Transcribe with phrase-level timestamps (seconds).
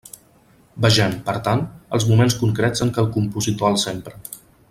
[0.85, 1.61] Vegem, per tant,
[1.97, 4.19] els moments concrets en què el compositor els empra.